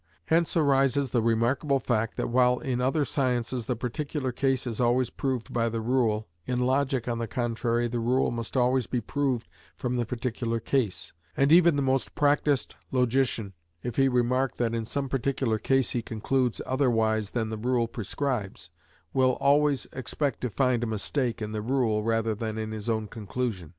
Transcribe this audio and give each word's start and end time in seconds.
Hence 0.25 0.57
arises 0.57 1.11
the 1.11 1.21
remarkable 1.21 1.79
fact, 1.79 2.17
that 2.17 2.29
while 2.29 2.57
in 2.57 2.81
other 2.81 3.05
sciences 3.05 3.67
the 3.67 3.75
particular 3.75 4.31
case 4.31 4.65
is 4.65 4.81
always 4.81 5.11
proved 5.11 5.53
by 5.53 5.69
the 5.69 5.79
rule, 5.79 6.27
in 6.47 6.59
logic, 6.59 7.07
on 7.07 7.19
the 7.19 7.27
contrary, 7.27 7.87
the 7.87 7.99
rule 7.99 8.31
must 8.31 8.57
always 8.57 8.87
be 8.87 8.99
proved 8.99 9.47
from 9.75 9.97
the 9.97 10.05
particular 10.07 10.59
case; 10.59 11.13
and 11.37 11.51
even 11.51 11.75
the 11.75 11.83
most 11.83 12.15
practised 12.15 12.73
logician, 12.91 13.53
if 13.83 13.97
he 13.97 14.07
remark 14.07 14.57
that 14.57 14.73
in 14.73 14.85
some 14.85 15.07
particular 15.07 15.59
case 15.59 15.91
he 15.91 16.01
concludes 16.01 16.61
otherwise 16.65 17.29
than 17.29 17.49
the 17.51 17.57
rule 17.59 17.87
prescribes, 17.87 18.71
will 19.13 19.33
always 19.33 19.85
expect 19.93 20.41
to 20.41 20.49
find 20.49 20.83
a 20.83 20.87
mistake 20.87 21.43
in 21.43 21.51
the 21.51 21.61
rule 21.61 22.01
rather 22.01 22.33
than 22.33 22.57
in 22.57 22.71
his 22.71 22.89
own 22.89 23.05
conclusion. 23.05 23.69